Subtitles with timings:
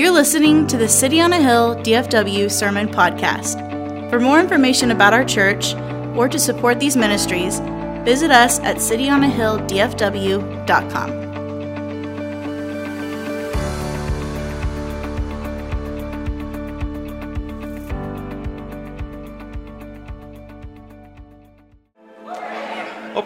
[0.00, 4.08] You're listening to the City on a Hill DFW Sermon Podcast.
[4.08, 5.74] For more information about our church
[6.16, 7.60] or to support these ministries,
[8.02, 11.29] visit us at cityonahilldfw.com.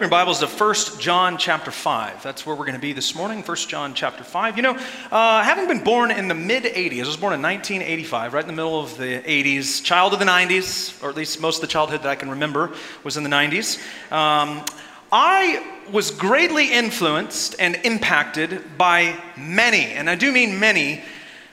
[0.05, 2.21] your Bibles to 1 John chapter 5.
[2.21, 4.55] That's where we're going to be this morning, 1 John chapter 5.
[4.55, 4.77] You know,
[5.11, 8.47] uh, having been born in the mid 80s, I was born in 1985, right in
[8.47, 11.67] the middle of the 80s, child of the 90s, or at least most of the
[11.67, 12.71] childhood that I can remember
[13.03, 13.79] was in the 90s.
[14.11, 14.63] Um,
[15.11, 21.01] I was greatly influenced and impacted by many, and I do mean many,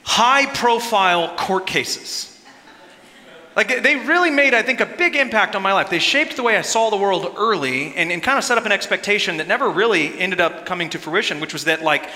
[0.02, 2.31] high profile court cases.
[3.54, 5.90] Like, they really made, I think, a big impact on my life.
[5.90, 8.64] They shaped the way I saw the world early and, and kind of set up
[8.64, 12.08] an expectation that never really ended up coming to fruition, which was that, like,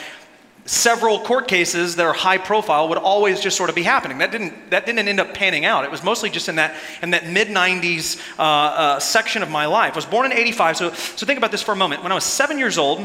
[0.67, 4.19] several court cases that are high profile would always just sort of be happening.
[4.19, 5.85] That didn't, that didn't end up panning out.
[5.85, 9.67] It was mostly just in that, in that mid 90s uh, uh, section of my
[9.67, 9.93] life.
[9.93, 12.03] I was born in 85, so, so think about this for a moment.
[12.03, 13.01] When I was seven years old,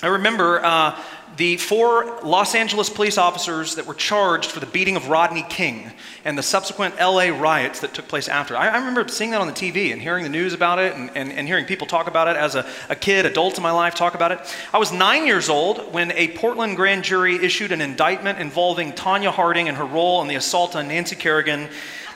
[0.00, 0.96] I remember uh,
[1.38, 5.90] the four Los Angeles police officers that were charged for the beating of Rodney King
[6.24, 8.56] and the subsequent LA riots that took place after.
[8.56, 11.10] I, I remember seeing that on the TV and hearing the news about it and,
[11.16, 13.96] and, and hearing people talk about it as a, a kid, adults in my life
[13.96, 14.38] talk about it.
[14.72, 19.32] I was nine years old when a Portland grand jury issued an indictment involving Tonya
[19.32, 21.68] Harding and her role in the assault on Nancy Kerrigan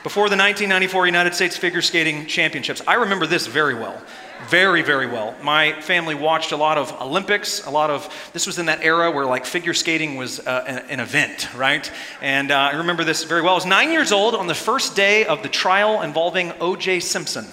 [0.03, 2.81] before the 1994 United States Figure Skating Championships.
[2.87, 4.01] I remember this very well
[4.47, 5.35] very, very well.
[5.41, 9.11] My family watched a lot of Olympics, a lot of, this was in that era
[9.11, 11.89] where like figure skating was uh, an, an, event, right?
[12.21, 13.53] And uh, I remember this very well.
[13.53, 16.99] I was nine years old on the first day of the trial involving O.J.
[16.99, 17.45] Simpson.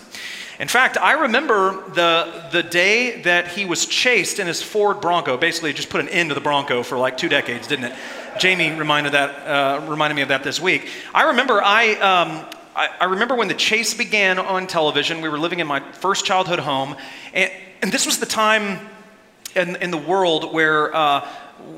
[0.59, 5.39] In fact, I remember the, the day that he was chased in his Ford Bronco.
[5.39, 7.95] Basically, just put an end to the Bronco for like two decades, didn't it?
[8.39, 10.89] Jamie reminded, that, uh, reminded me of that this week.
[11.15, 15.21] I remember I, um, I, I, remember when the chase began on television.
[15.21, 16.97] We were living in my first childhood home,
[17.35, 17.53] and,
[17.83, 18.89] and this was the time
[19.55, 21.29] in, in the world where uh,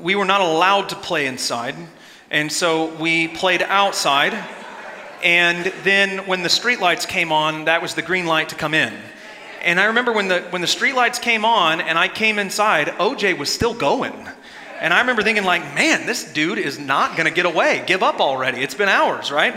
[0.01, 1.75] we were not allowed to play inside,
[2.31, 4.33] and so we played outside.
[5.25, 8.93] And then when the streetlights came on, that was the green light to come in.
[9.61, 13.37] And I remember when the when the streetlights came on and I came inside, OJ
[13.37, 14.15] was still going.
[14.79, 17.83] And I remember thinking like, man, this dude is not going to get away.
[17.87, 18.61] Give up already.
[18.61, 19.53] It's been hours, right?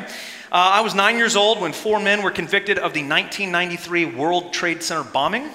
[0.53, 4.53] Uh, I was nine years old when four men were convicted of the 1993 World
[4.53, 5.47] Trade Center bombing.
[5.47, 5.51] Uh,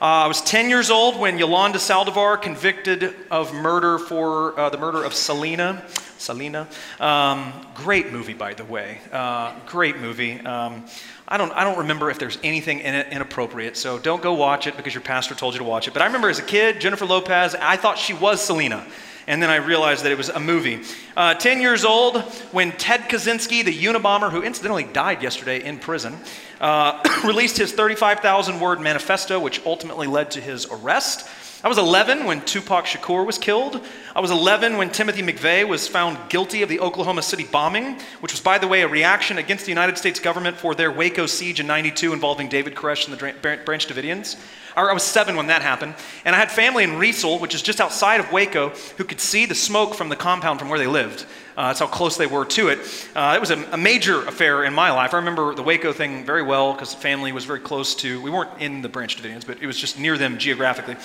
[0.00, 5.04] I was 10 years old when Yolanda Saldivar convicted of murder for uh, the murder
[5.04, 5.80] of Selena.
[6.18, 6.66] Selena.
[6.98, 8.98] Um, great movie, by the way.
[9.12, 10.40] Uh, great movie.
[10.40, 10.86] Um,
[11.28, 14.66] I don't, I don't remember if there's anything in it inappropriate, so don't go watch
[14.66, 15.92] it because your pastor told you to watch it.
[15.92, 18.84] But I remember as a kid, Jennifer Lopez, I thought she was Selena
[19.26, 20.80] and then I realized that it was a movie.
[21.16, 22.20] Uh, 10 years old,
[22.52, 26.16] when Ted Kaczynski, the Unabomber, who incidentally died yesterday in prison,
[26.60, 31.28] uh, released his 35,000 word manifesto, which ultimately led to his arrest.
[31.64, 33.80] I was 11 when Tupac Shakur was killed.
[34.14, 38.32] I was 11 when Timothy McVeigh was found guilty of the Oklahoma City bombing, which
[38.32, 41.58] was, by the way, a reaction against the United States government for their Waco siege
[41.58, 44.36] in 92 involving David Koresh and the Branch Davidians.
[44.76, 45.94] I was seven when that happened.
[46.26, 49.46] And I had family in Riesel, which is just outside of Waco, who could see
[49.46, 51.24] the smoke from the compound from where they lived.
[51.56, 52.78] Uh, that's how close they were to it.
[53.14, 55.14] Uh, it was a, a, major affair in my life.
[55.14, 58.50] I remember the Waco thing very well because family was very close to, we weren't
[58.60, 60.96] in the Branch Davidians, but it was just near them geographically.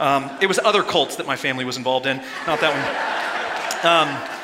[0.00, 2.72] Um, it was other cults that my family was involved in, not that
[3.82, 3.84] one.
[3.84, 4.38] Um,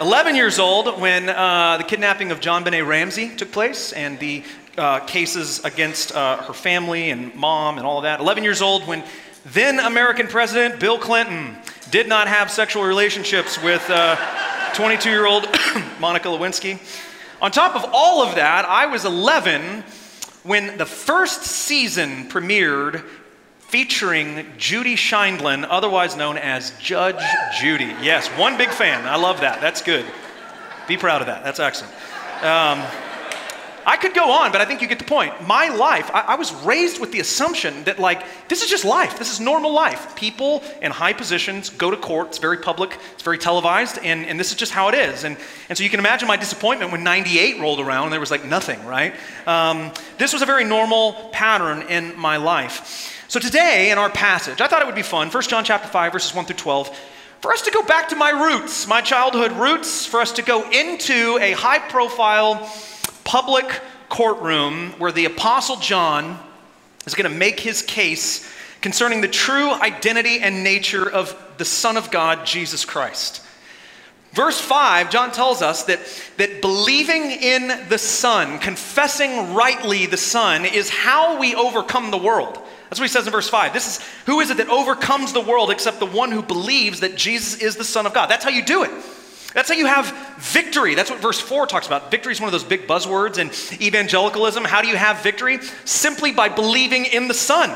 [0.00, 4.42] 11 years old when uh, the kidnapping of JonBenét Ramsey took place and the
[4.76, 8.20] uh, cases against uh, her family and mom and all that.
[8.20, 9.04] 11 years old when
[9.46, 11.56] then American President Bill Clinton
[11.90, 13.82] did not have sexual relationships with
[14.74, 15.44] 22 year old
[16.00, 16.78] Monica Lewinsky.
[17.40, 19.84] On top of all of that, I was 11
[20.44, 23.04] when the first season premiered
[23.58, 27.22] featuring Judy Sheindlin, otherwise known as Judge
[27.58, 27.92] Judy.
[28.02, 29.06] Yes, one big fan.
[29.06, 29.60] I love that.
[29.60, 30.06] That's good.
[30.86, 31.44] Be proud of that.
[31.44, 31.92] That's excellent.
[32.42, 32.84] Um,
[33.86, 35.46] I could go on, but I think you get the point.
[35.46, 39.18] My life, I, I, was raised with the assumption that, like, this is just life.
[39.18, 40.14] This is normal life.
[40.16, 42.28] People in high positions go to court.
[42.28, 45.24] It's very public, it's very televised, and, and this is just how it is.
[45.24, 45.36] And,
[45.68, 48.44] and so you can imagine my disappointment when 98 rolled around and there was, like,
[48.44, 49.14] nothing, right?
[49.46, 53.12] Um, this was a very normal pattern in my life.
[53.28, 56.12] So today, in our passage, I thought it would be fun, 1 John chapter 5,
[56.12, 56.96] verses 1 through 12,
[57.40, 60.70] for us to go back to my roots, my childhood roots, for us to go
[60.70, 62.70] into a high profile,
[63.24, 66.38] public courtroom where the Apostle John
[67.06, 68.48] is going to make his case
[68.80, 73.42] concerning the true identity and nature of the Son of God, Jesus Christ.
[74.32, 76.00] Verse 5, John tells us that,
[76.38, 82.58] that believing in the Son, confessing rightly the Son, is how we overcome the world.
[82.90, 83.72] That's what he says in verse 5.
[83.72, 87.16] This is who is it that overcomes the world except the one who believes that
[87.16, 88.26] Jesus is the Son of God?
[88.26, 88.90] That's how you do it.
[89.54, 90.94] That's how you have victory.
[90.94, 92.10] That's what verse 4 talks about.
[92.10, 93.48] Victory is one of those big buzzwords in
[93.80, 94.64] evangelicalism.
[94.64, 95.60] How do you have victory?
[95.84, 97.70] Simply by believing in the Son,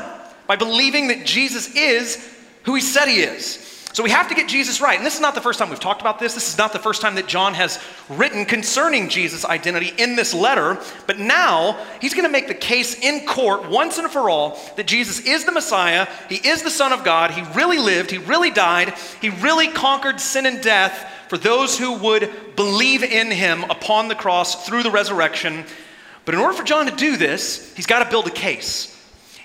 [0.45, 2.23] by believing that Jesus is
[2.63, 3.65] who he said he is.
[3.91, 4.97] So we have to get Jesus right.
[4.97, 6.35] And this is not the first time we've talked about this.
[6.35, 10.31] This is not the first time that John has written concerning Jesus' identity in this
[10.31, 10.79] letter.
[11.07, 14.85] But now he's going to make the case in court once and for all that
[14.85, 16.07] Jesus is the Messiah.
[16.29, 17.31] He is the Son of God.
[17.31, 18.11] He really lived.
[18.11, 18.93] He really died.
[19.21, 24.15] He really conquered sin and death for those who would believe in him upon the
[24.15, 25.63] cross through the resurrection.
[26.25, 28.95] But in order for John to do this, he's got to build a case.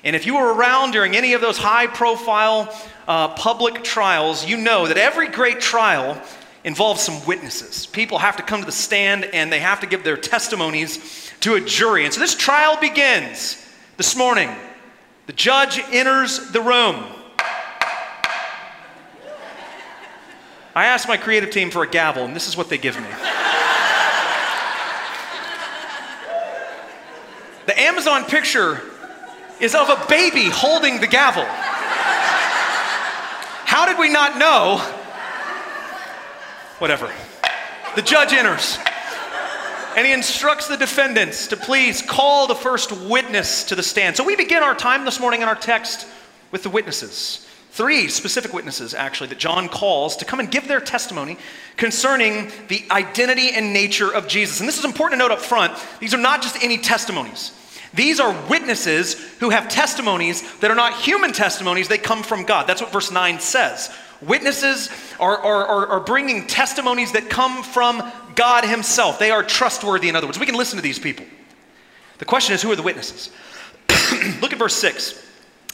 [0.03, 2.75] And if you were around during any of those high profile
[3.07, 6.21] uh, public trials, you know that every great trial
[6.65, 7.87] involves some witnesses.
[7.87, 11.55] People have to come to the stand and they have to give their testimonies to
[11.55, 12.05] a jury.
[12.05, 13.63] And so this trial begins
[13.99, 14.51] this morning.
[15.27, 17.05] The judge enters the room.
[20.75, 23.07] I asked my creative team for a gavel, and this is what they give me.
[27.67, 28.81] the Amazon picture
[29.61, 31.45] is of a baby holding the gavel.
[33.65, 34.79] How did we not know?
[36.79, 37.11] Whatever.
[37.95, 38.79] The judge enters
[39.97, 44.17] and he instructs the defendants to please call the first witness to the stand.
[44.17, 46.07] So we begin our time this morning in our text
[46.51, 47.47] with the witnesses.
[47.75, 51.37] Three specific witnesses, actually, that John calls to come and give their testimony
[51.77, 54.61] concerning the identity and nature of Jesus.
[54.61, 55.77] And this is important to note up front.
[55.99, 57.53] These are not just any testimonies.
[57.93, 62.69] These are witnesses who have testimonies that are not human testimonies, they come from God.
[62.69, 63.93] That's what verse 9 says.
[64.23, 64.89] Witnesses
[65.19, 69.19] are, are, are, bringing testimonies that come from God Himself.
[69.19, 70.39] They are trustworthy, in other words.
[70.39, 71.27] We can listen to these people.
[72.19, 73.31] The question is who are the witnesses?
[74.41, 75.27] Look at verse 6.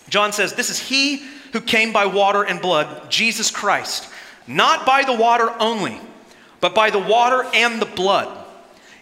[0.09, 4.09] John says, This is He who came by water and blood, Jesus Christ,
[4.47, 6.01] not by the water only,
[6.61, 8.37] but by the water and the blood.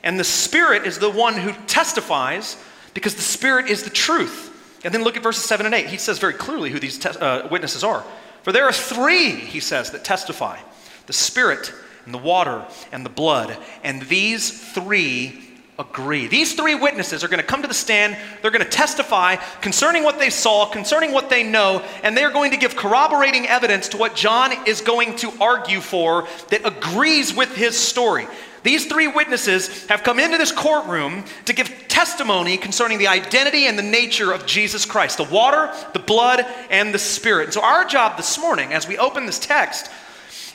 [0.02, 2.56] And the Spirit is the one who testifies
[2.94, 4.54] because the Spirit is the truth.
[4.84, 5.86] And then look at verses 7 and 8.
[5.86, 8.04] He says very clearly who these te- uh, witnesses are.
[8.42, 10.58] For there are three, he says, that testify
[11.06, 11.72] the Spirit
[12.04, 13.56] and the water and the blood.
[13.82, 15.47] And these three
[15.78, 16.26] agree.
[16.26, 18.16] These three witnesses are going to come to the stand.
[18.42, 22.50] They're going to testify concerning what they saw, concerning what they know, and they're going
[22.50, 27.54] to give corroborating evidence to what John is going to argue for that agrees with
[27.54, 28.26] his story.
[28.64, 33.78] These three witnesses have come into this courtroom to give testimony concerning the identity and
[33.78, 37.44] the nature of Jesus Christ the water, the blood, and the Spirit.
[37.44, 39.90] And so, our job this morning, as we open this text,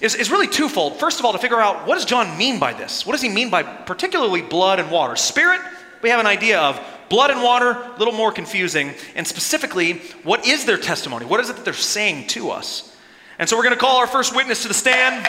[0.04, 1.00] is, is really twofold.
[1.00, 3.06] First of all, to figure out what does John mean by this?
[3.06, 5.16] What does he mean by particularly blood and water?
[5.16, 5.62] Spirit,
[6.02, 6.80] we have an idea of.
[7.10, 8.94] Blood and water, a little more confusing.
[9.16, 11.26] And specifically, what is their testimony?
[11.26, 12.96] What is it that they're saying to us?
[13.40, 15.26] And so we're going to call our first witness to the stand.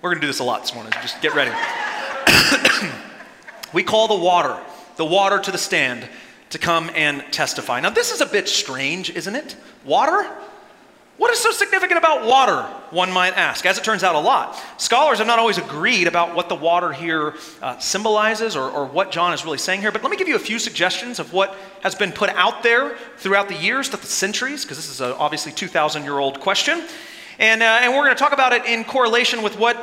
[0.00, 0.92] We're going to do this a lot this morning.
[1.02, 1.50] Just get ready.
[3.74, 4.58] we call the water,
[4.96, 6.08] the water to the stand
[6.50, 7.80] to come and testify.
[7.80, 9.56] Now, this is a bit strange, isn't it?
[9.84, 10.26] Water?
[11.20, 12.62] What is so significant about water,
[12.92, 13.66] one might ask?
[13.66, 14.58] As it turns out, a lot.
[14.78, 19.12] Scholars have not always agreed about what the water here uh, symbolizes or, or, what
[19.12, 21.54] John is really saying here, but let me give you a few suggestions of what
[21.82, 25.52] has been put out there throughout the years, the centuries, because this is a obviously
[25.52, 26.84] 2,000 year old question.
[27.38, 29.76] And, uh, and we're going to talk about it in correlation with what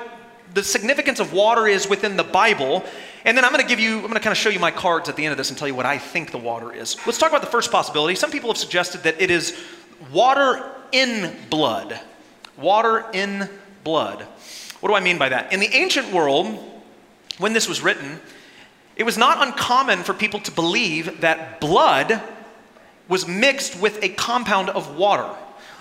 [0.55, 2.83] the significance of water is within the Bible.
[3.25, 4.71] And then I'm going to give you, I'm going to kind of show you my
[4.71, 6.97] cards at the end of this and tell you what I think the water is.
[7.05, 8.15] Let's talk about the first possibility.
[8.15, 9.55] Some people have suggested that it is
[10.11, 11.99] water in blood.
[12.57, 13.49] Water in
[13.83, 14.21] blood.
[14.79, 15.53] What do I mean by that?
[15.53, 16.57] In the ancient world,
[17.37, 18.19] when this was written,
[18.95, 22.21] it was not uncommon for people to believe that blood
[23.07, 25.29] was mixed with a compound of water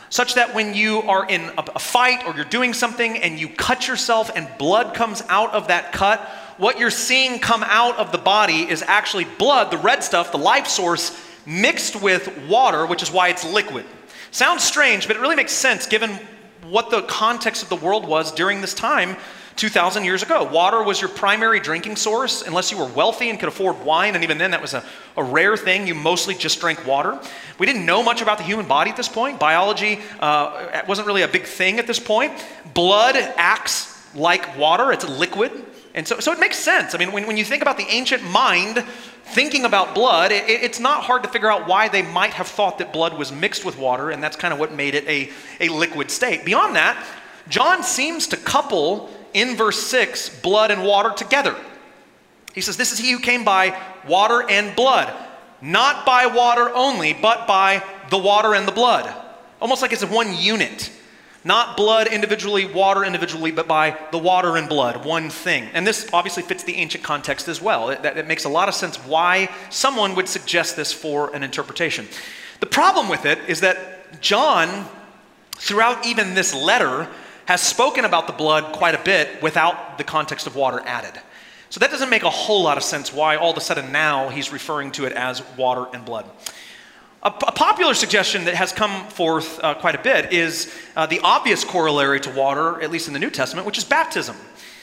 [0.09, 3.89] such that when you are in a, fight or you're doing something and you cut
[3.89, 6.21] yourself and blood comes out of that cut,
[6.59, 10.39] what you're seeing come out of the body is actually blood, the red stuff, the
[10.39, 13.85] life source, mixed with water, which is why it's liquid.
[14.31, 16.19] Sounds strange, but it really makes sense given
[16.69, 19.17] what the context of the world was during this time
[19.57, 20.45] 2,000 years ago.
[20.45, 24.23] Water was your primary drinking source, unless you were wealthy and could afford wine, and
[24.23, 24.85] even then, that was a,
[25.17, 25.87] a rare thing.
[25.87, 27.19] You mostly just drank water.
[27.59, 29.41] We didn't know much about the human body at this point.
[29.41, 32.33] Biology uh, wasn't really a big thing at this point.
[32.75, 35.65] Blood acts like water, it's a liquid.
[35.97, 36.95] And so, so it makes sense.
[36.95, 38.85] I mean, when, when you think about the ancient mind
[39.25, 42.79] thinking about blood, it, it's not hard to figure out why they might have thought
[42.79, 45.69] that blood was mixed with water, and that's kind of what made it a, a
[45.71, 46.45] liquid state.
[46.45, 47.03] Beyond that,
[47.49, 51.57] John seems to couple in verse 6 blood and water together.
[52.55, 55.13] He says, This is he who came by water and blood,
[55.63, 59.13] not by water only, but by the water and the blood.
[59.63, 60.91] Almost like it's one unit.
[61.47, 65.69] Not blood individually, water individually, but by the water and blood, one thing.
[65.75, 67.91] And this obviously fits the ancient context as well.
[67.91, 72.09] It, it makes a lot of sense why someone would suggest this for an interpretation.
[72.59, 74.89] The problem with it is that John,
[75.53, 77.09] throughout even this letter,
[77.45, 81.13] has spoken about the blood quite a bit without the context of water added.
[81.71, 84.31] So that doesn't make a whole lot of sense why all of a sudden now
[84.31, 86.29] he's referring to it as water and blood.
[87.27, 91.19] A, a popular suggestion that has come forth uh, quite a bit is uh, the
[91.25, 94.37] obvious corollary to water, at least in the New Testament, which is baptism.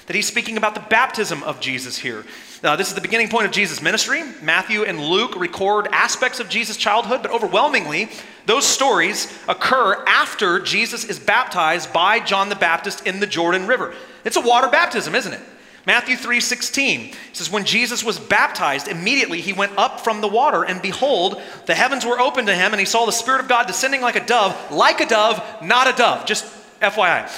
[0.07, 2.25] That he's speaking about the baptism of Jesus here.
[2.61, 4.23] Uh, this is the beginning point of Jesus' ministry.
[4.41, 8.09] Matthew and Luke record aspects of Jesus' childhood, but overwhelmingly,
[8.45, 13.93] those stories occur after Jesus is baptized by John the Baptist in the Jordan River.
[14.25, 15.41] It's a water baptism, isn't it?
[15.85, 20.81] Matthew 3:16 says when Jesus was baptized immediately he went up from the water and
[20.81, 24.01] behold the heavens were opened to him and he saw the spirit of God descending
[24.01, 26.45] like a dove like a dove not a dove just
[26.79, 27.29] FYI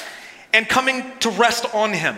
[0.56, 2.16] and coming to rest on him.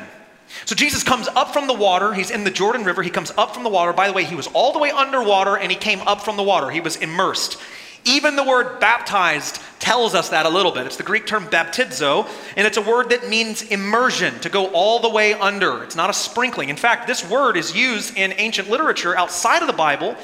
[0.66, 3.54] So Jesus comes up from the water, he's in the Jordan River, he comes up
[3.54, 3.94] from the water.
[3.94, 6.44] By the way, he was all the way underwater and he came up from the
[6.44, 6.70] water.
[6.70, 7.58] He was immersed.
[8.06, 10.86] Even the word baptized tells us that a little bit.
[10.86, 15.00] It's the Greek term baptizo, and it's a word that means immersion, to go all
[15.00, 15.84] the way under.
[15.84, 16.70] It's not a sprinkling.
[16.70, 20.16] In fact, this word is used in ancient literature outside of the Bible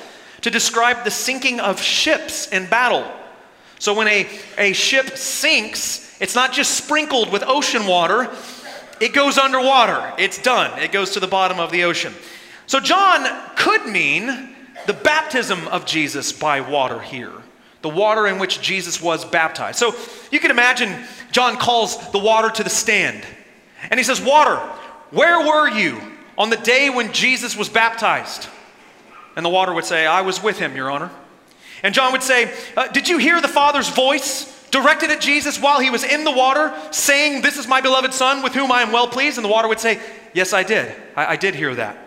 [0.42, 3.06] to describe the sinking of ships in battle.
[3.80, 4.28] So when a,
[4.58, 8.30] a ship sinks, it's not just sprinkled with ocean water,
[9.00, 10.14] it goes underwater.
[10.18, 12.14] It's done, it goes to the bottom of the ocean.
[12.66, 14.56] So John could mean
[14.88, 17.43] the baptism of Jesus by water here
[17.84, 19.78] the water in which Jesus was baptized.
[19.78, 19.94] So
[20.32, 23.24] you can imagine John calls the water to the stand.
[23.92, 24.56] And he says, Water,
[25.12, 26.02] where were you
[26.38, 28.48] on the day when Jesus was baptized?
[29.36, 31.12] And the water would say, I was with him, Your Honor.
[31.84, 35.82] And John would say, uh, Did you hear the Father's voice directed at Jesus while
[35.82, 38.94] he was in the water, saying, This is my beloved Son with whom I am
[38.94, 39.38] well pleased?
[39.38, 40.00] And the water would say,
[40.34, 40.96] Yes, I did.
[41.18, 41.98] I, I did hear that.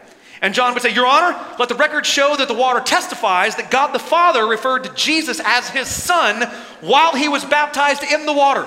[0.42, 3.70] And John would say, Your Honor, let the record show that the water testifies that
[3.70, 6.42] God the Father referred to Jesus as his son
[6.80, 8.66] while he was baptized in the water.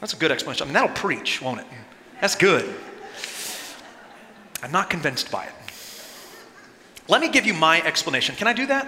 [0.00, 0.64] That's a good explanation.
[0.64, 1.66] I mean, that'll preach, won't it?
[2.20, 2.72] That's good.
[4.62, 5.52] I'm not convinced by it.
[7.08, 8.36] Let me give you my explanation.
[8.36, 8.86] Can I do that?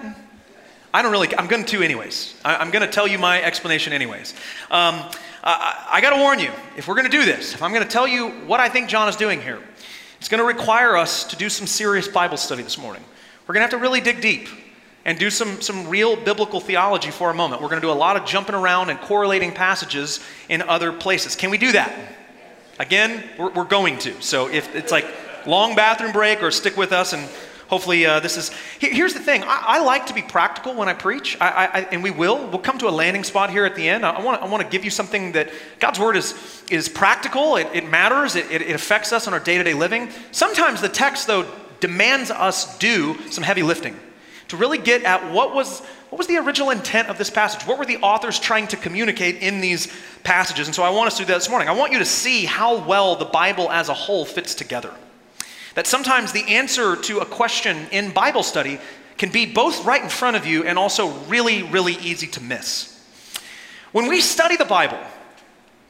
[0.94, 2.36] I don't really, I'm going to anyways.
[2.44, 4.32] I, am going to tell you my explanation anyways.
[4.70, 4.94] Um,
[5.42, 7.82] I, I got to warn you, if we're going to do this, if I'm going
[7.82, 9.60] to tell you what I think John is doing here,
[10.24, 13.04] it's going to require us to do some serious Bible study this morning.
[13.46, 14.48] We're going to have to really dig deep
[15.04, 17.60] and do some, some real biblical theology for a moment.
[17.60, 21.36] We're going to do a lot of jumping around and correlating passages in other places.
[21.36, 21.92] Can we do that?
[22.78, 24.18] Again, we're, we're going to.
[24.22, 25.04] So if it's like
[25.44, 27.28] long bathroom break or stick with us and
[27.74, 29.42] hopefully uh, this is here's the thing.
[29.42, 31.36] I, I, like to be practical when i preach.
[31.40, 32.46] I, I, and we will.
[32.46, 34.06] We'll come to a landing spot here at the end.
[34.06, 35.50] I, want, I want to give you something that
[35.80, 37.56] god's word is, is practical.
[37.56, 38.36] It, it matters.
[38.36, 40.10] It, it affects us in our day-to-day living.
[40.30, 41.50] Sometimes the text though
[41.80, 43.98] demands us do some heavy lifting
[44.48, 47.66] to really get at what was what was the original intent of this passage?
[47.66, 50.68] What were the authors trying to communicate in these passages?
[50.68, 51.68] And so i want us to do that this morning.
[51.68, 54.94] I want you to see how well the bible as a whole fits together
[55.74, 58.78] that sometimes the answer to a question in Bible study
[59.18, 62.90] can be both right in front of you and also really, really easy to miss.
[63.92, 64.98] When we study the Bible,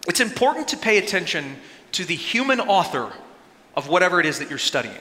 [0.07, 1.57] it's important to pay attention
[1.93, 3.13] to the human author
[3.75, 4.95] of whatever it is that you're studying.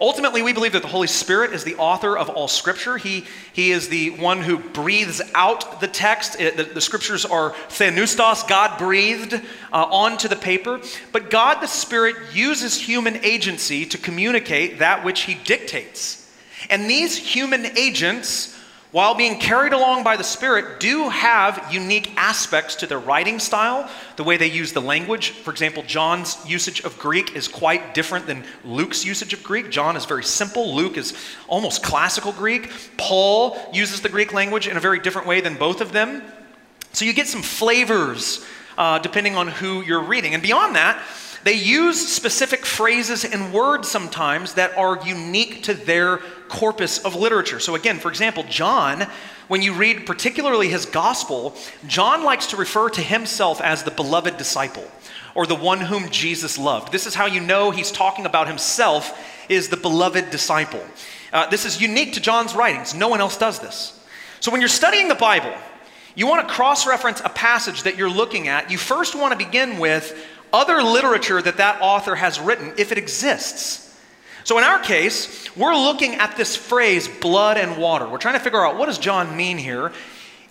[0.00, 2.96] Ultimately, we believe that the Holy Spirit is the author of all Scripture.
[2.96, 6.40] He, he is the one who breathes out the text.
[6.40, 9.40] It, the, the, Scriptures are theopneustos, God breathed uh,
[9.72, 10.80] onto the paper.
[11.12, 16.20] But God the Spirit uses human agency to communicate that which He dictates.
[16.70, 18.58] And these human agents
[18.94, 23.90] while being carried along by the Spirit, do have unique aspects to their writing style,
[24.14, 25.30] the way they use the language.
[25.30, 29.68] For example, John's usage of Greek is quite different than Luke's usage of Greek.
[29.72, 31.12] John is very simple, Luke is
[31.48, 32.70] almost classical Greek.
[32.96, 36.22] Paul uses the Greek language in a very different way than both of them.
[36.92, 38.46] So you get some flavors
[38.78, 40.34] uh, depending on who you're reading.
[40.34, 41.02] And beyond that,
[41.44, 47.60] they use specific phrases and words sometimes that are unique to their corpus of literature.
[47.60, 49.06] So, again, for example, John,
[49.48, 51.54] when you read particularly his gospel,
[51.86, 54.90] John likes to refer to himself as the beloved disciple
[55.34, 56.92] or the one whom Jesus loved.
[56.92, 59.18] This is how you know he's talking about himself
[59.50, 60.82] is the beloved disciple.
[61.32, 62.94] Uh, this is unique to John's writings.
[62.94, 64.00] No one else does this.
[64.40, 65.52] So when you're studying the Bible,
[66.14, 68.70] you want to cross reference a passage that you're looking at.
[68.70, 70.16] You first want to begin with
[70.54, 73.80] other literature that that author has written, if it exists.
[74.44, 78.08] So in our case, we're looking at this phrase, blood and water.
[78.08, 79.90] We're trying to figure out what does John mean here.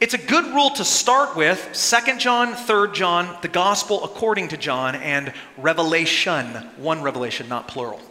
[0.02, 4.58] It's a good rule to start with 2 John, 3 John, the gospel according to
[4.58, 8.02] John, and Revelation, one revelation, not plural.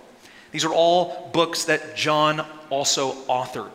[0.52, 3.70] These are all books that John also authored.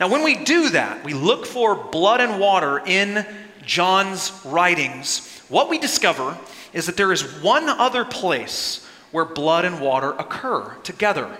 [0.00, 3.24] Now, when we do that, we look for blood and water in
[3.64, 6.36] John's writings, what we discover
[6.72, 11.30] is that there is one other place where blood and water occur together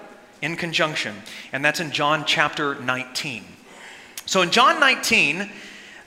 [0.40, 1.16] in conjunction,
[1.50, 3.44] and that's in John chapter 19.
[4.25, 5.50] So in John 19,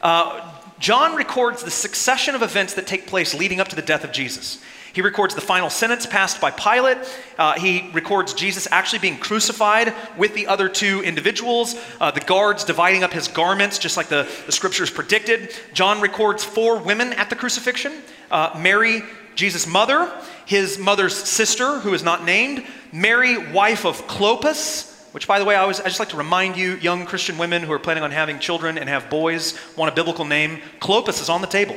[0.01, 4.05] uh, John records the succession of events that take place leading up to the death
[4.05, 4.63] of Jesus.
[4.97, 6.97] He records the final sentence passed by Pilate.
[7.37, 12.63] Uh, he records Jesus actually being crucified with the other two individuals, uh, the guards
[12.63, 15.53] dividing up his garments, just like the, the scriptures predicted.
[15.71, 17.93] John records four women at the crucifixion
[18.31, 19.03] uh, Mary,
[19.35, 20.11] Jesus' mother,
[20.47, 25.55] his mother's sister, who is not named, Mary, wife of Clopas, which, by the way,
[25.55, 28.09] I, always, I just like to remind you, young Christian women who are planning on
[28.09, 30.59] having children and have boys, want a biblical name.
[30.79, 31.75] Clopas is on the table.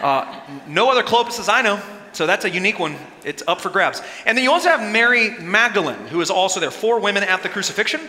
[0.00, 2.96] Uh, no other Clopases I know, so that's a unique one.
[3.24, 4.02] It's up for grabs.
[4.26, 6.70] And then you also have Mary Magdalene, who is also there.
[6.70, 8.00] Four women at the crucifixion.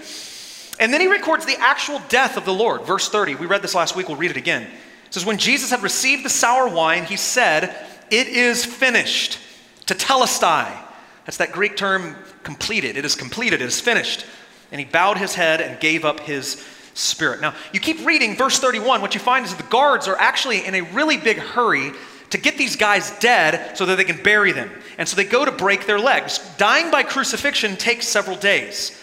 [0.80, 2.84] And then he records the actual death of the Lord.
[2.84, 3.36] Verse 30.
[3.36, 4.08] We read this last week.
[4.08, 4.64] We'll read it again.
[4.64, 7.76] It says, When Jesus had received the sour wine, he said,
[8.14, 9.40] it is finished.
[9.88, 10.72] Tetelestai.
[11.26, 12.96] That's that Greek term completed.
[12.96, 13.60] It is completed.
[13.60, 14.26] It is finished.
[14.72, 17.42] And he bowed his head and gave up his spirit.
[17.42, 19.02] Now, you keep reading verse 31.
[19.02, 21.92] What you find is that the guards are actually in a really big hurry
[22.34, 24.70] to get these guys dead so that they can bury them.
[24.98, 26.40] And so they go to break their legs.
[26.58, 29.00] Dying by crucifixion takes several days.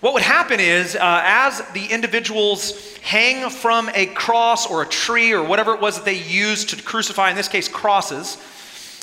[0.00, 5.32] What would happen is, uh, as the individuals hang from a cross or a tree
[5.32, 8.36] or whatever it was that they used to crucify, in this case, crosses,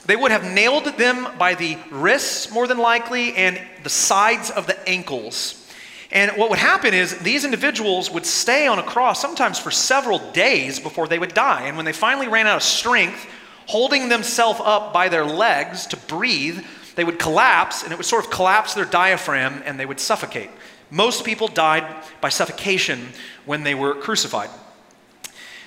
[0.05, 4.67] they would have nailed them by the wrists, more than likely, and the sides of
[4.67, 5.67] the ankles.
[6.11, 10.19] And what would happen is these individuals would stay on a cross sometimes for several
[10.33, 11.63] days before they would die.
[11.63, 13.27] And when they finally ran out of strength,
[13.67, 16.63] holding themselves up by their legs to breathe,
[16.95, 20.49] they would collapse, and it would sort of collapse their diaphragm, and they would suffocate.
[20.89, 21.85] Most people died
[22.21, 23.09] by suffocation
[23.45, 24.49] when they were crucified.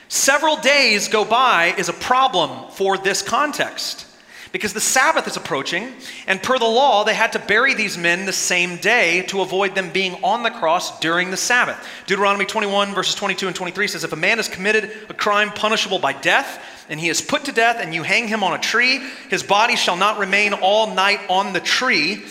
[0.09, 4.07] Several days go by is a problem for this context
[4.53, 5.93] because the Sabbath is approaching,
[6.27, 9.75] and per the law, they had to bury these men the same day to avoid
[9.75, 11.77] them being on the cross during the Sabbath.
[12.07, 15.99] Deuteronomy 21, verses 22 and 23 says If a man has committed a crime punishable
[15.99, 19.01] by death, and he is put to death, and you hang him on a tree,
[19.31, 22.25] his body shall not remain all night on the tree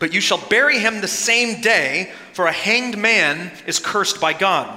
[0.00, 4.32] but you shall bury him the same day, for a hanged man is cursed by
[4.32, 4.76] God.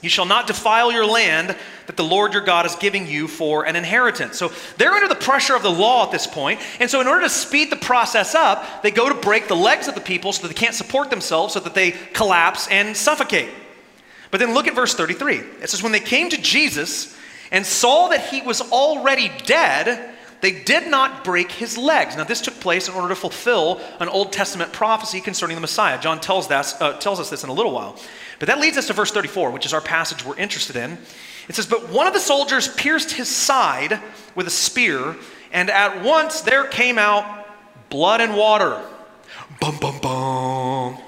[0.00, 1.56] You shall not defile your land
[1.86, 4.38] that the Lord your God is giving you for an inheritance.
[4.38, 6.60] So they're under the pressure of the law at this point.
[6.78, 9.88] And so, in order to speed the process up, they go to break the legs
[9.88, 13.48] of the people so that they can't support themselves, so that they collapse and suffocate.
[14.30, 15.36] But then look at verse 33.
[15.62, 17.16] It says, When they came to Jesus
[17.50, 22.16] and saw that he was already dead, they did not break his legs.
[22.16, 26.00] Now, this took place in order to fulfill an Old Testament prophecy concerning the Messiah.
[26.00, 27.98] John tells, uh, tells us this in a little while.
[28.38, 30.98] But that leads us to verse 34, which is our passage we're interested in.
[31.48, 34.00] It says, But one of the soldiers pierced his side
[34.34, 35.16] with a spear,
[35.52, 37.46] and at once there came out
[37.90, 38.80] blood and water.
[39.60, 40.98] Bum, bum, bum.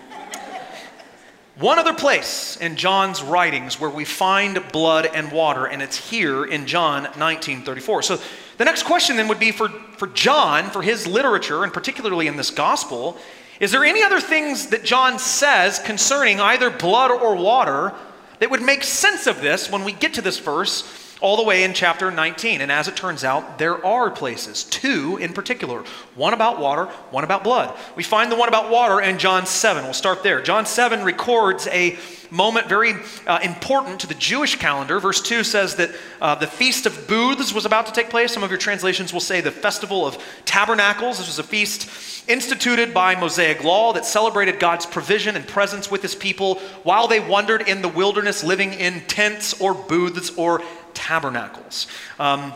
[1.61, 6.43] One other place in John's writings where we find blood and water, and it's here
[6.43, 8.03] in John 19:34.
[8.03, 8.19] So
[8.61, 12.37] the next question then would be for, for John, for his literature, and particularly in
[12.37, 13.17] this gospel,
[13.59, 17.95] is there any other things that John says concerning either blood or water
[18.39, 20.83] that would make sense of this when we get to this verse
[21.21, 22.61] all the way in chapter 19.
[22.61, 27.25] And as it turns out, there are places, two in particular one about water, one
[27.25, 27.77] about blood.
[27.97, 29.85] We find the one about water in John 7.
[29.85, 30.43] We'll start there.
[30.43, 31.97] John 7 records a
[32.31, 32.95] moment very
[33.27, 35.01] uh, important to the Jewish calendar.
[35.01, 38.33] Verse 2 says that uh, the Feast of Booths was about to take place.
[38.33, 41.19] Some of your translations will say the Festival of Tabernacles.
[41.19, 41.89] This was a feast
[42.29, 47.19] instituted by Mosaic law that celebrated God's provision and presence with his people while they
[47.19, 50.63] wandered in the wilderness, living in tents or booths or
[50.95, 51.87] tabernacles.
[52.19, 52.53] Um,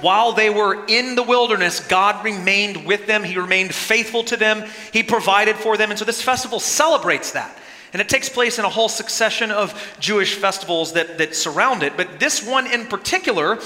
[0.00, 3.24] while they were in the wilderness, God remained with them.
[3.24, 4.68] He remained faithful to them.
[4.92, 5.90] He provided for them.
[5.90, 7.56] And so this festival celebrates that.
[7.92, 11.96] And it takes place in a whole succession of Jewish festivals that, that surround it.
[11.96, 13.58] But this one in particular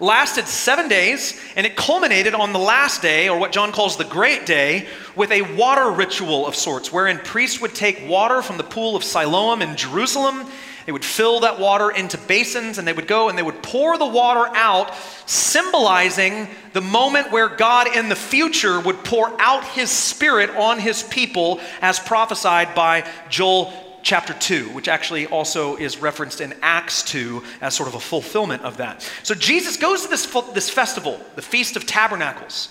[0.00, 4.04] lasted seven days, and it culminated on the last day, or what John calls the
[4.04, 8.64] great day, with a water ritual of sorts, wherein priests would take water from the
[8.64, 10.46] pool of Siloam in Jerusalem
[10.86, 13.98] They would fill that water into basins and they would go and they would pour
[13.98, 14.94] the water out,
[15.26, 21.02] symbolizing the moment where God in the future would pour out his spirit on his
[21.02, 23.72] people, as prophesied by Joel
[24.04, 28.62] chapter 2, which actually also is referenced in Acts 2 as sort of a fulfillment
[28.62, 29.02] of that.
[29.24, 32.68] So Jesus goes to this, this festival, the Feast of Tabernacles.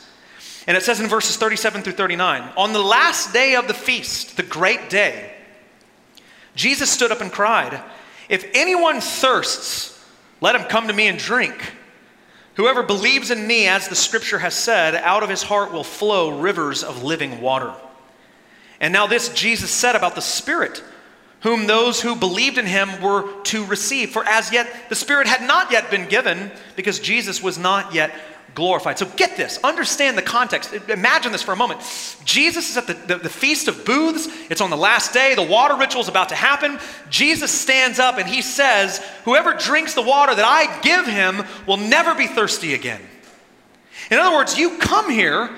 [0.67, 4.38] And it says in verses 37 through 39 On the last day of the feast,
[4.38, 5.34] the great day,
[6.56, 7.84] Jesus stood up and cried,
[8.30, 10.04] If anyone thirsts,
[10.42, 11.74] let him come to me and drink.
[12.56, 16.40] Whoever believes in me, as the scripture has said, out of his heart will flow
[16.40, 17.74] rivers of living water.
[18.80, 20.84] And now, this Jesus said about the Spirit,
[21.42, 24.12] whom those who believed in him were to receive.
[24.12, 28.14] For as yet the Spirit had not yet been given, because Jesus was not yet
[28.56, 28.98] glorified.
[28.98, 30.74] So get this, understand the context.
[30.89, 31.82] Imagine this for a moment.
[32.24, 35.44] Jesus is at the, the, the, Feast of Booths, it's on the last day, the
[35.44, 36.80] water ritual is about to happen.
[37.10, 41.78] Jesus stands up and he says, Whoever drinks the water that I give him will
[41.78, 43.02] never be thirsty again.
[44.10, 45.50] In other words, you come here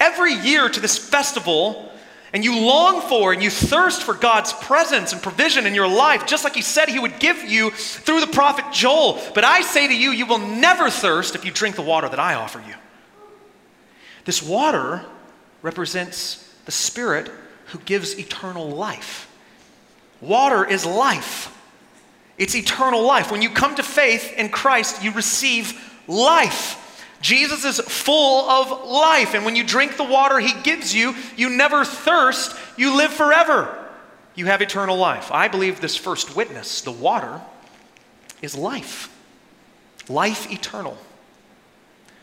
[0.00, 1.85] every year to this festival
[2.32, 6.26] and you long for and you thirst for God's presence and provision in your life,
[6.26, 9.20] just like He said He would give you through the prophet Joel.
[9.34, 12.20] But I say to you, you will never thirst if you drink the water that
[12.20, 12.74] I offer you.
[14.24, 15.04] This water
[15.62, 17.30] represents the Spirit
[17.66, 19.30] who gives eternal life.
[20.20, 21.52] Water is life.
[22.38, 23.30] It's eternal life.
[23.30, 26.82] When you come to faith in Christ, you receive life.
[27.20, 31.50] Jesus is full of life, and when you drink the water he gives you, you
[31.50, 33.84] never thirst, you live forever.
[34.34, 35.32] You have eternal life.
[35.32, 37.40] I believe this first witness, the water,
[38.42, 39.12] is life.
[40.08, 40.96] Life eternal.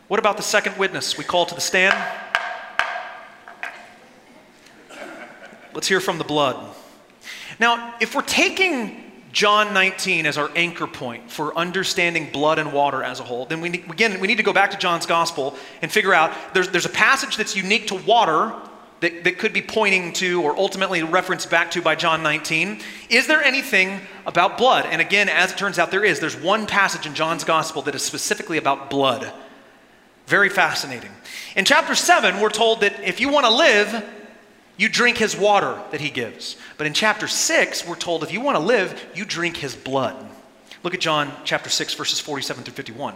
[0.08, 1.96] What about the second witness we call to the stand?
[5.74, 6.74] Let's hear from the blood.
[7.58, 9.03] Now, if we're taking
[9.34, 13.60] John 19 as our anchor point for understanding blood and water as a whole, then
[13.60, 16.68] we need, again, we need to go back to John's gospel and figure out there's,
[16.68, 18.54] there's a passage that's unique to water
[19.00, 22.80] that, that could be pointing to or ultimately referenced back to by John 19.
[23.10, 24.86] Is there anything about blood?
[24.86, 26.20] And again, as it turns out, there is.
[26.20, 29.32] There's one passage in John's gospel that is specifically about blood.
[30.28, 31.10] Very fascinating.
[31.56, 34.04] In chapter 7, we're told that if you want to live,
[34.76, 36.56] you drink his water that he gives.
[36.76, 40.16] But in chapter 6, we're told if you want to live, you drink his blood.
[40.82, 43.14] Look at John chapter 6, verses 47 through 51.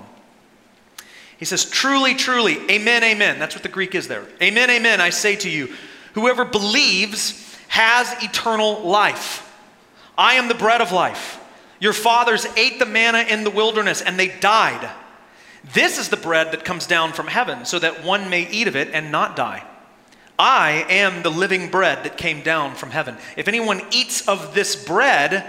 [1.38, 3.38] He says, Truly, truly, amen, amen.
[3.38, 4.24] That's what the Greek is there.
[4.42, 5.72] Amen, amen, I say to you,
[6.14, 9.44] whoever believes has eternal life.
[10.16, 11.38] I am the bread of life.
[11.80, 14.90] Your fathers ate the manna in the wilderness and they died.
[15.74, 18.76] This is the bread that comes down from heaven, so that one may eat of
[18.76, 19.64] it and not die.
[20.38, 23.16] I am the living bread that came down from heaven.
[23.36, 25.44] If anyone eats of this bread,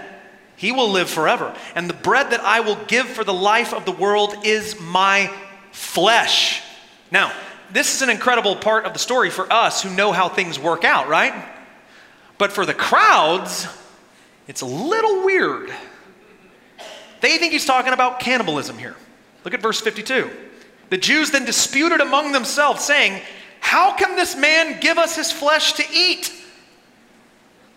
[0.56, 1.54] he will live forever.
[1.74, 5.32] And the bread that I will give for the life of the world is my
[5.70, 6.62] flesh.
[7.12, 7.32] Now,
[7.72, 10.84] this is an incredible part of the story for us who know how things work
[10.84, 11.32] out, right?
[12.36, 13.68] But for the crowds,
[14.48, 15.72] it's a little weird.
[17.20, 18.96] They think he's talking about cannibalism here.
[19.44, 20.30] Look at verse 52.
[20.88, 23.22] The Jews then disputed among themselves, saying,
[23.60, 26.32] how can this man give us his flesh to eat?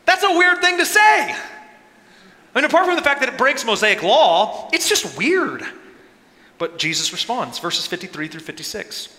[0.06, 1.32] That's a weird thing to say.
[1.32, 5.64] I mean, apart from the fact that it breaks Mosaic law, it's just weird.
[6.58, 9.16] But Jesus responds, verses 53 through 56.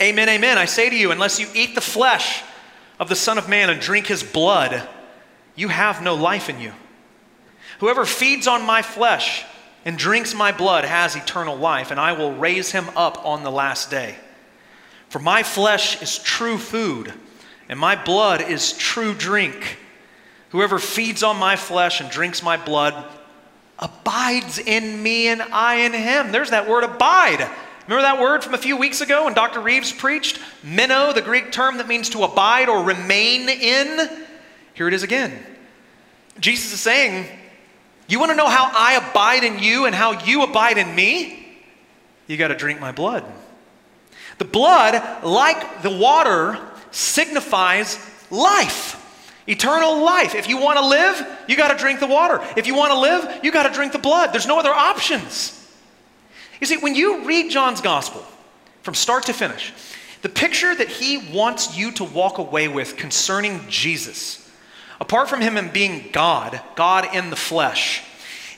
[0.00, 0.58] Amen, amen.
[0.58, 2.42] I say to you, unless you eat the flesh
[3.00, 4.88] of the Son of Man and drink his blood,
[5.54, 6.72] you have no life in you.
[7.80, 9.44] Whoever feeds on my flesh
[9.84, 13.50] and drinks my blood has eternal life, and I will raise him up on the
[13.50, 14.16] last day.
[15.08, 17.12] For my flesh is true food,
[17.68, 19.78] and my blood is true drink.
[20.50, 23.04] Whoever feeds on my flesh and drinks my blood
[23.78, 26.32] abides in me and I in him.
[26.32, 27.48] There's that word abide.
[27.86, 29.60] Remember that word from a few weeks ago when Dr.
[29.60, 30.40] Reeves preached?
[30.62, 34.10] Meno, the Greek term that means to abide or remain in.
[34.74, 35.38] Here it is again.
[36.40, 37.26] Jesus is saying,
[38.06, 41.46] You want to know how I abide in you and how you abide in me?
[42.26, 43.24] You got to drink my blood.
[44.38, 46.58] The blood, like the water,
[46.90, 47.98] signifies
[48.30, 49.04] life.
[49.48, 50.34] Eternal life.
[50.34, 52.40] If you want to live, you got to drink the water.
[52.56, 54.32] If you want to live, you got to drink the blood.
[54.32, 55.54] There's no other options.
[56.60, 58.24] You see, when you read John's gospel
[58.82, 59.72] from start to finish,
[60.22, 64.50] the picture that he wants you to walk away with concerning Jesus,
[65.00, 68.02] apart from him being God, God in the flesh,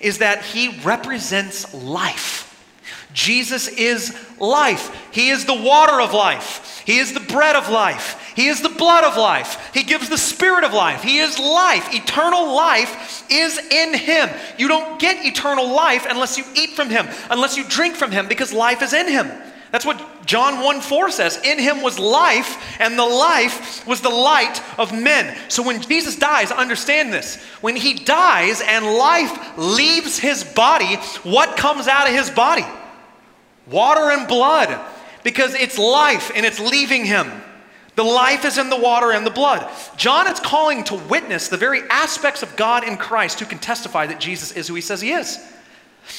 [0.00, 2.49] is that he represents life.
[3.12, 5.12] Jesus is life.
[5.12, 6.82] He is the water of life.
[6.86, 8.32] He is the bread of life.
[8.34, 9.70] He is the blood of life.
[9.74, 11.02] He gives the spirit of life.
[11.02, 11.92] He is life.
[11.92, 14.30] Eternal life is in Him.
[14.58, 18.28] You don't get eternal life unless you eat from Him, unless you drink from Him,
[18.28, 19.30] because life is in Him.
[19.72, 21.40] That's what John 1 4 says.
[21.44, 25.36] In him was life, and the life was the light of men.
[25.48, 27.36] So when Jesus dies, understand this.
[27.60, 32.64] When he dies and life leaves his body, what comes out of his body?
[33.70, 34.80] Water and blood,
[35.22, 37.30] because it's life and it's leaving him.
[37.96, 39.68] The life is in the water and the blood.
[39.96, 44.06] John is calling to witness the very aspects of God in Christ who can testify
[44.06, 45.38] that Jesus is who he says he is.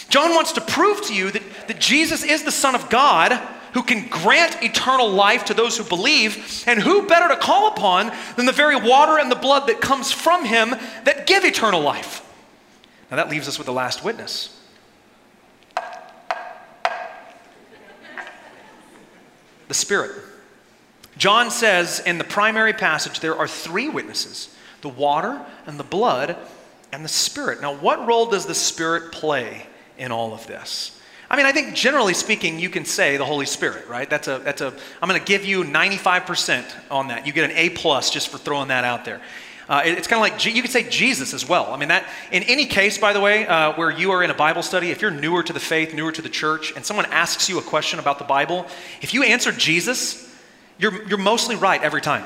[0.10, 3.34] John wants to prove to you that, that Jesus is the Son of God
[3.74, 8.12] who can grant eternal life to those who believe, and who better to call upon
[8.36, 10.72] than the very water and the blood that comes from him
[11.06, 12.28] that give eternal life?
[13.10, 14.61] Now that leaves us with the last witness.
[19.72, 20.12] The Spirit.
[21.16, 26.36] John says in the primary passage there are three witnesses the water and the blood
[26.92, 27.62] and the Spirit.
[27.62, 29.66] Now, what role does the Spirit play
[29.98, 31.00] in all of this?
[31.30, 34.10] I mean, I think generally speaking, you can say the Holy Spirit, right?
[34.10, 37.26] That's a, that's a, I'm going to give you 95% on that.
[37.26, 39.22] You get an A plus just for throwing that out there.
[39.70, 41.74] Uh, it's kind of like, you could say Jesus as well.
[41.74, 44.34] I mean, that, in any case, by the way, uh, where you are in a
[44.34, 47.48] Bible study, if you're newer to the faith, newer to the church, and someone asks
[47.48, 48.66] you a question about the Bible,
[49.02, 50.30] if you answer Jesus,
[50.78, 52.26] you're, you're mostly right every time.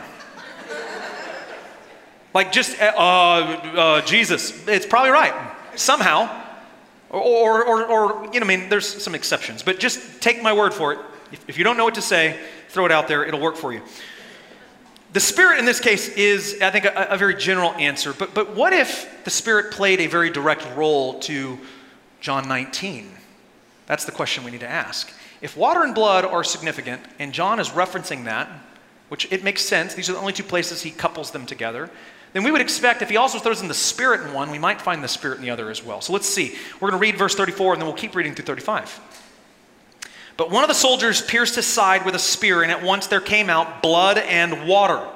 [2.34, 5.34] like, just uh, uh Jesus, it's probably right,
[5.76, 6.44] somehow.
[7.10, 10.74] Or, or, or, you know, I mean, there's some exceptions, but just take my word
[10.74, 11.00] for it.
[11.32, 13.72] If, if you don't know what to say, throw it out there, it'll work for
[13.72, 13.82] you.
[15.16, 18.54] The Spirit in this case is, I think, a, a very general answer, but, but
[18.54, 21.58] what if the Spirit played a very direct role to
[22.20, 23.10] John 19?
[23.86, 25.14] That's the question we need to ask.
[25.40, 28.50] If water and blood are significant, and John is referencing that,
[29.08, 31.90] which it makes sense, these are the only two places he couples them together,
[32.34, 34.82] then we would expect if he also throws in the Spirit in one, we might
[34.82, 36.02] find the Spirit in the other as well.
[36.02, 36.58] So let's see.
[36.82, 39.00] We're going to read verse 34 and then we'll keep reading through 35.
[40.38, 43.22] But one of the soldiers pierced his side with a spear, and at once there
[43.22, 45.08] came out blood and water.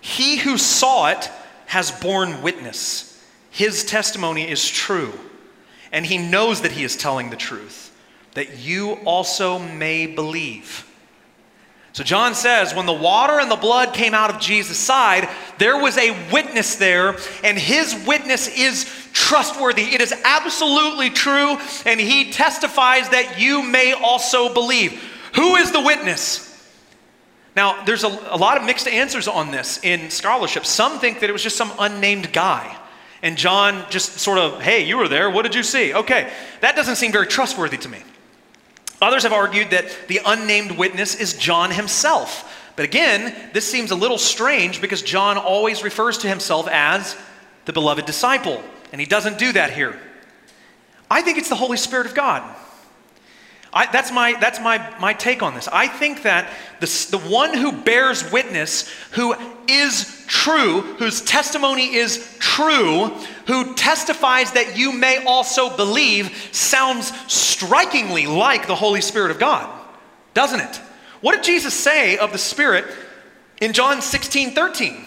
[0.00, 1.30] He who saw it
[1.66, 3.24] has borne witness.
[3.50, 5.12] His testimony is true,
[5.92, 7.96] and he knows that he is telling the truth,
[8.32, 10.90] that you also may believe.
[11.94, 15.28] So John says, when the water and the blood came out of Jesus' side,
[15.58, 19.94] there was a witness there, and his witness is trustworthy.
[19.94, 25.00] It is absolutely true, and he testifies that you may also believe.
[25.36, 26.50] Who is the witness?
[27.54, 30.66] Now, there's a, a lot of mixed answers on this in scholarship.
[30.66, 32.76] Some think that it was just some unnamed guy.
[33.22, 35.30] And John just sort of, hey, you were there.
[35.30, 35.94] What did you see?
[35.94, 38.02] Okay, that doesn't seem very trustworthy to me.
[39.02, 42.50] Others have argued that the unnamed witness is John himself.
[42.76, 47.16] But again, this seems a little strange because John always refers to himself as
[47.64, 49.98] the beloved disciple, and he doesn't do that here.
[51.10, 52.42] I think it's the Holy Spirit of God.
[53.74, 55.66] I, that's my, that's my, my take on this.
[55.66, 59.34] I think that the, the one who bears witness, who
[59.66, 63.08] is true, whose testimony is true,
[63.48, 69.68] who testifies that you may also believe, sounds strikingly like the Holy Spirit of God,
[70.34, 70.80] doesn't it?
[71.20, 72.84] What did Jesus say of the Spirit
[73.60, 75.04] in John 16 13?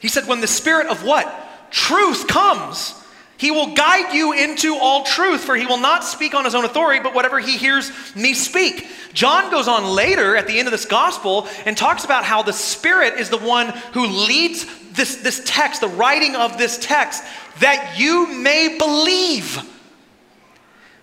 [0.00, 1.70] He said, When the Spirit of what?
[1.70, 3.03] Truth comes
[3.36, 6.64] he will guide you into all truth, for he will not speak on his own
[6.64, 8.86] authority, but whatever he hears me speak.
[9.12, 12.52] John goes on later at the end of this gospel and talks about how the
[12.52, 17.24] Spirit is the one who leads this, this text, the writing of this text,
[17.58, 19.56] that you may believe.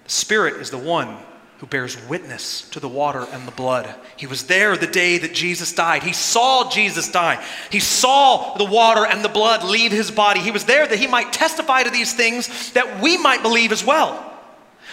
[0.06, 1.18] The Spirit is the one
[1.62, 3.94] who bears witness to the water and the blood.
[4.18, 6.02] He was there the day that Jesus died.
[6.02, 7.40] He saw Jesus die.
[7.70, 10.40] He saw the water and the blood leave his body.
[10.40, 13.86] He was there that he might testify to these things that we might believe as
[13.86, 14.28] well.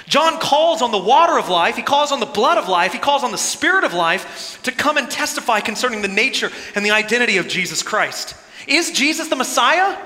[0.09, 2.99] John calls on the water of life, he calls on the blood of life, he
[2.99, 6.91] calls on the spirit of life to come and testify concerning the nature and the
[6.91, 8.37] identity of Jesus Christ.
[8.67, 9.97] Is Jesus the Messiah?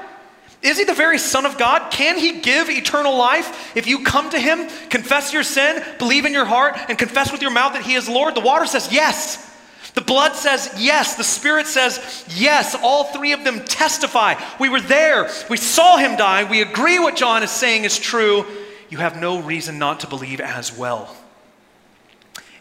[0.63, 1.91] Is he the very Son of God?
[1.91, 6.33] Can he give eternal life if you come to him, confess your sin, believe in
[6.33, 8.37] your heart, and confess with your mouth that he is Lord?
[8.37, 9.51] The water says yes.
[9.95, 11.17] The blood says yes.
[11.17, 12.77] The Spirit says yes.
[12.81, 14.35] All three of them testify.
[14.61, 15.29] We were there.
[15.51, 16.49] We saw him die.
[16.49, 18.47] We agree what John is saying is true.
[18.89, 21.15] You have no reason not to believe as well.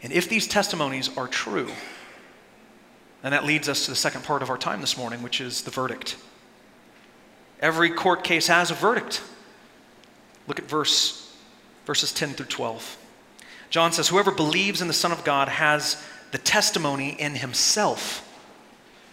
[0.01, 1.69] And if these testimonies are true,
[3.21, 5.61] then that leads us to the second part of our time this morning, which is
[5.61, 6.17] the verdict.
[7.61, 9.21] Every court case has a verdict.
[10.47, 11.35] Look at verse,
[11.85, 12.97] verses 10 through 12.
[13.69, 18.27] John says, Whoever believes in the Son of God has the testimony in himself.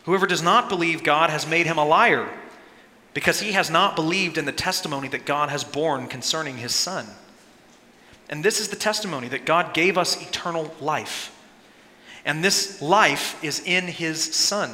[0.04, 2.28] Whoever does not believe God has made him a liar,
[3.12, 7.06] because he has not believed in the testimony that God has borne concerning his Son.
[8.30, 11.34] And this is the testimony that God gave us eternal life.
[12.24, 14.70] And this life is in his Son.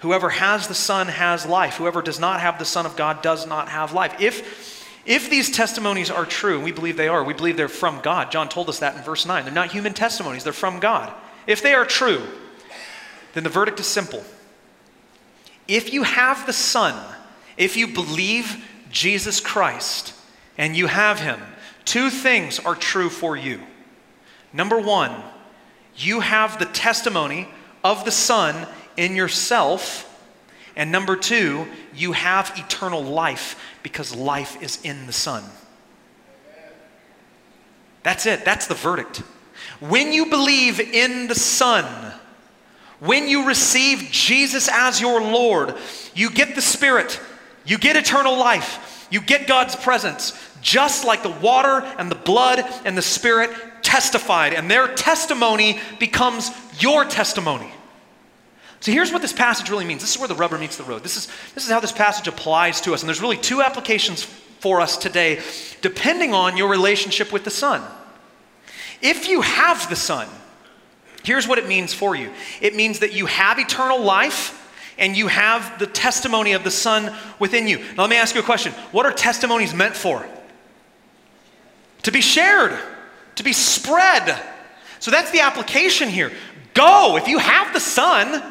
[0.00, 1.76] Whoever has the Son has life.
[1.76, 4.14] Whoever does not have the Son of God does not have life.
[4.20, 8.00] If, if these testimonies are true, and we believe they are, we believe they're from
[8.00, 8.30] God.
[8.30, 9.44] John told us that in verse 9.
[9.44, 11.12] They're not human testimonies, they're from God.
[11.46, 12.22] If they are true,
[13.34, 14.22] then the verdict is simple.
[15.66, 16.94] If you have the Son,
[17.56, 20.14] if you believe Jesus Christ,
[20.56, 21.40] and you have Him,
[21.84, 23.60] two things are true for you.
[24.52, 25.12] Number one,
[25.96, 27.48] you have the testimony
[27.84, 28.66] of the Son
[28.98, 30.04] in yourself.
[30.76, 35.42] And number two, you have eternal life because life is in the Son.
[38.02, 38.44] That's it.
[38.44, 39.22] That's the verdict.
[39.80, 42.12] When you believe in the Son,
[43.00, 45.74] when you receive Jesus as your Lord,
[46.14, 47.20] you get the Spirit,
[47.64, 52.64] you get eternal life, you get God's presence, just like the water and the blood
[52.84, 53.50] and the Spirit
[53.82, 57.70] testified, and their testimony becomes your testimony.
[58.80, 60.02] So here's what this passage really means.
[60.02, 61.02] This is where the rubber meets the road.
[61.02, 63.02] This is, this is how this passage applies to us.
[63.02, 65.40] And there's really two applications for us today,
[65.80, 67.82] depending on your relationship with the Son.
[69.00, 70.28] If you have the Son,
[71.24, 74.54] here's what it means for you it means that you have eternal life
[74.98, 77.78] and you have the testimony of the Son within you.
[77.78, 80.26] Now, let me ask you a question What are testimonies meant for?
[82.04, 82.78] To be shared,
[83.36, 84.40] to be spread.
[85.00, 86.32] So that's the application here.
[86.74, 87.16] Go.
[87.16, 88.42] If you have the Son,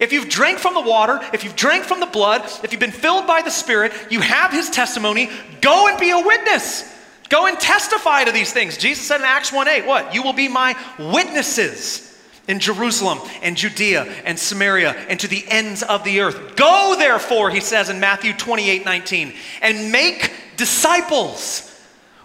[0.00, 2.90] if you've drank from the water, if you've drank from the blood, if you've been
[2.90, 5.28] filled by the Spirit, you have His testimony,
[5.60, 6.94] go and be a witness.
[7.28, 8.76] Go and testify to these things.
[8.78, 10.14] Jesus said in Acts 1 8, what?
[10.14, 12.04] You will be my witnesses
[12.46, 16.56] in Jerusalem and Judea and Samaria and to the ends of the earth.
[16.56, 21.64] Go, therefore, he says in Matthew 28 19, and make disciples.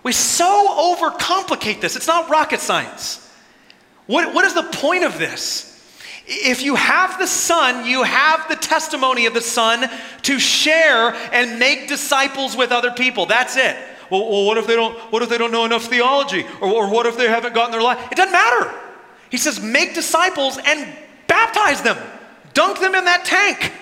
[0.04, 1.96] We so overcomplicate this.
[1.96, 3.20] It's not rocket science.
[4.06, 5.73] What, what is the point of this?
[6.26, 9.90] If you have the Son, you have the testimony of the Son
[10.22, 13.26] to share and make disciples with other people.
[13.26, 13.76] That's it.
[14.10, 14.98] Well, well, what if they don't?
[15.12, 17.82] What if they don't know enough theology, or, or what if they haven't gotten their
[17.82, 18.12] life?
[18.12, 18.74] It doesn't matter.
[19.30, 20.96] He says, make disciples and
[21.28, 21.98] baptize them,
[22.54, 23.74] dunk them in that tank,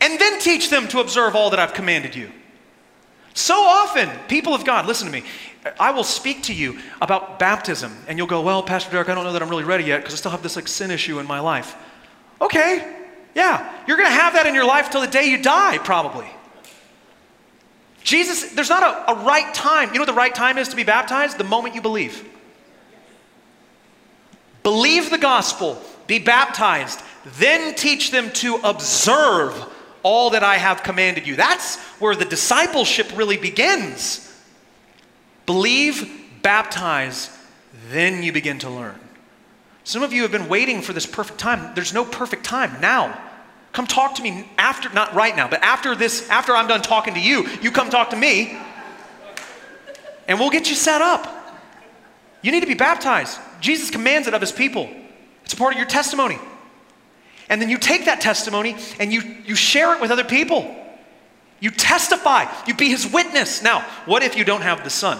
[0.00, 2.32] and then teach them to observe all that I've commanded you.
[3.34, 5.24] So often, people of God, listen to me.
[5.78, 9.24] I will speak to you about baptism, and you'll go, Well, Pastor Derrick, I don't
[9.24, 11.26] know that I'm really ready yet because I still have this like sin issue in
[11.26, 11.76] my life.
[12.40, 12.96] Okay,
[13.34, 16.26] yeah, you're going to have that in your life till the day you die, probably.
[18.02, 19.88] Jesus, there's not a, a right time.
[19.88, 21.38] You know what the right time is to be baptized?
[21.38, 22.28] The moment you believe.
[24.62, 27.00] Believe the gospel, be baptized,
[27.38, 29.54] then teach them to observe
[30.02, 31.36] all that I have commanded you.
[31.36, 34.28] That's where the discipleship really begins.
[35.46, 36.10] Believe,
[36.42, 37.30] baptize,
[37.90, 38.98] then you begin to learn.
[39.84, 41.74] Some of you have been waiting for this perfect time.
[41.74, 43.20] There's no perfect time now.
[43.72, 47.14] Come talk to me after, not right now, but after this, after I'm done talking
[47.14, 48.56] to you, you come talk to me
[50.28, 51.26] and we'll get you set up.
[52.42, 53.40] You need to be baptized.
[53.60, 54.90] Jesus commands it of his people,
[55.44, 56.38] it's a part of your testimony.
[57.48, 60.74] And then you take that testimony and you, you share it with other people.
[61.60, 63.62] You testify, you be his witness.
[63.62, 65.18] Now, what if you don't have the Son?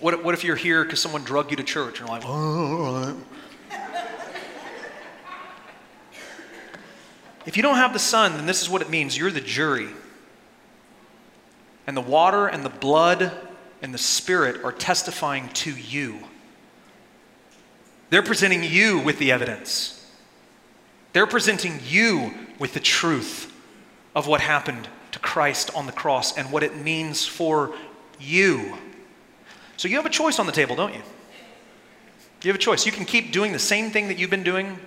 [0.00, 3.16] What, what if you're here because someone drugged you to church and you're like, oh,
[7.48, 9.88] If you don't have the Son, then this is what it means you're the jury.
[11.86, 13.32] And the water and the blood
[13.80, 16.18] and the Spirit are testifying to you.
[18.10, 19.97] They're presenting you with the evidence.
[21.18, 23.52] They're presenting you with the truth
[24.14, 27.74] of what happened to Christ on the cross and what it means for
[28.20, 28.78] you.
[29.76, 31.02] So you have a choice on the table, don't you?
[32.44, 32.86] You have a choice.
[32.86, 34.78] You can keep doing the same thing that you've been doing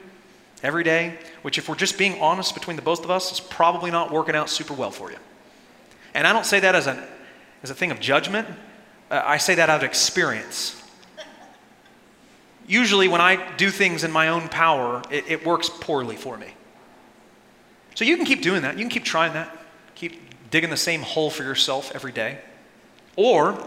[0.63, 3.91] every day, which, if we're just being honest between the both of us, is probably
[3.91, 5.17] not working out super well for you.
[6.13, 7.09] And I don't say that as a,
[7.61, 8.47] as a thing of judgment,
[9.09, 10.80] uh, I say that out of experience.
[12.71, 16.47] Usually, when I do things in my own power, it, it works poorly for me.
[17.95, 18.77] So you can keep doing that.
[18.77, 19.53] You can keep trying that.
[19.95, 22.37] Keep digging the same hole for yourself every day.
[23.17, 23.61] Or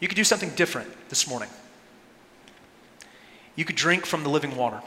[0.00, 1.50] you could do something different this morning.
[3.54, 4.80] You could drink from the living water.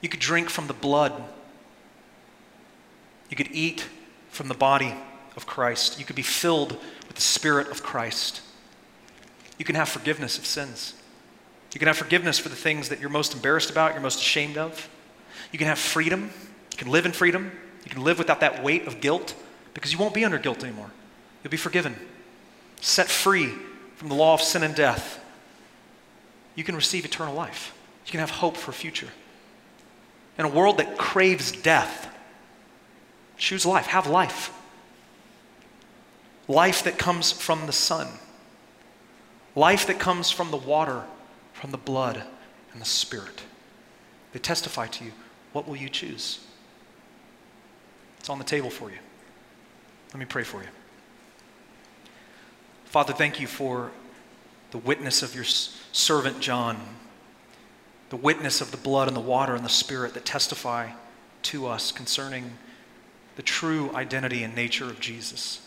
[0.00, 1.24] You could drink from the blood.
[3.30, 3.88] You could eat
[4.28, 4.94] from the body
[5.34, 5.98] of Christ.
[5.98, 6.70] You could be filled
[7.08, 8.42] with the Spirit of Christ.
[9.58, 10.94] You can have forgiveness of sins.
[11.72, 14.56] You can have forgiveness for the things that you're most embarrassed about, you're most ashamed
[14.56, 14.88] of.
[15.52, 16.30] You can have freedom.
[16.72, 17.52] You can live in freedom.
[17.84, 19.34] You can live without that weight of guilt
[19.74, 20.90] because you won't be under guilt anymore.
[21.42, 21.96] You'll be forgiven,
[22.80, 23.52] set free
[23.96, 25.20] from the law of sin and death.
[26.54, 27.76] You can receive eternal life.
[28.06, 29.08] You can have hope for a future.
[30.38, 32.08] In a world that craves death,
[33.36, 34.52] choose life, have life.
[36.48, 38.08] Life that comes from the Son,
[39.54, 41.04] life that comes from the water,
[41.52, 42.22] from the blood,
[42.72, 43.42] and the Spirit.
[44.32, 45.12] They testify to you.
[45.52, 46.40] What will you choose?
[48.18, 48.98] It's on the table for you.
[50.12, 50.68] Let me pray for you.
[52.86, 53.90] Father, thank you for
[54.70, 56.80] the witness of your servant John,
[58.10, 60.90] the witness of the blood and the water and the Spirit that testify
[61.42, 62.58] to us concerning
[63.36, 65.63] the true identity and nature of Jesus.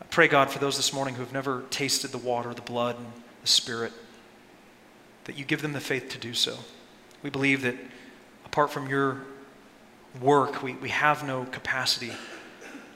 [0.00, 2.96] I pray, God, for those this morning who have never tasted the water, the blood,
[2.96, 3.06] and
[3.42, 3.92] the Spirit,
[5.24, 6.58] that you give them the faith to do so.
[7.22, 7.76] We believe that
[8.44, 9.22] apart from your
[10.20, 12.12] work, we, we have no capacity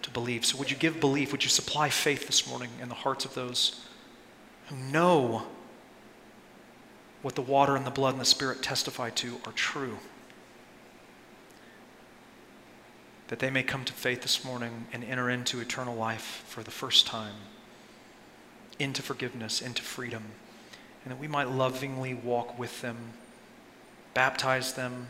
[0.02, 0.44] to believe.
[0.44, 1.32] So, would you give belief?
[1.32, 3.84] Would you supply faith this morning in the hearts of those
[4.68, 5.42] who know
[7.22, 9.98] what the water and the blood and the Spirit testify to are true?
[13.28, 16.70] That they may come to faith this morning and enter into eternal life for the
[16.70, 17.34] first time,
[18.78, 20.24] into forgiveness, into freedom,
[21.04, 23.14] and that we might lovingly walk with them
[24.14, 25.08] baptize them,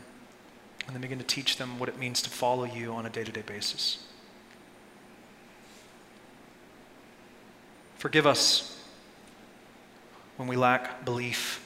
[0.85, 3.23] and then begin to teach them what it means to follow you on a day
[3.23, 4.05] to day basis.
[7.97, 8.83] Forgive us
[10.35, 11.65] when we lack belief.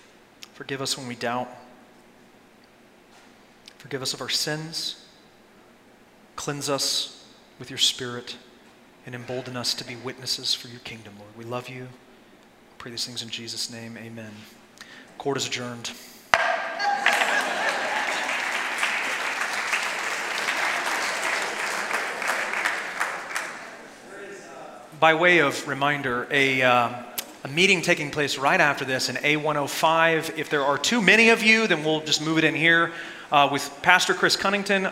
[0.53, 1.49] Forgive us when we doubt.
[3.77, 5.03] Forgive us of our sins.
[6.37, 7.25] Cleanse us
[7.57, 8.37] with your Spirit
[9.07, 11.35] and embolden us to be witnesses for your kingdom, Lord.
[11.35, 11.87] We love you.
[12.77, 13.97] pray these things in Jesus' name.
[13.97, 14.31] Amen.
[15.17, 15.91] Court is adjourned.
[24.99, 27.03] by way of reminder, a, uh,
[27.43, 30.37] a meeting taking place right after this in A105.
[30.37, 32.91] If there are too many of you, then we'll just move it in here
[33.31, 34.89] uh, with Pastor Chris Cunnington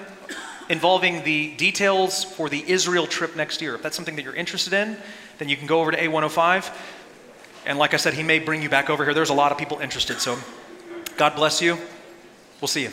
[0.70, 3.76] involving the details for the Israel trip next year.
[3.76, 4.98] If that's something that you're interested in,
[5.38, 6.76] then you can go over to A105.
[7.66, 9.14] And like I said, he may bring you back over here.
[9.14, 10.20] There's a lot of people interested.
[10.20, 10.38] So
[11.18, 11.78] God bless you.
[12.62, 12.92] We'll see you.